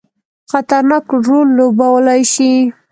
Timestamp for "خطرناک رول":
0.51-1.47